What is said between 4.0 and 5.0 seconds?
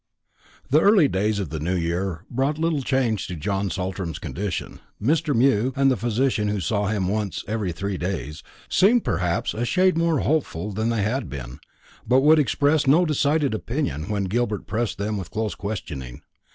condition.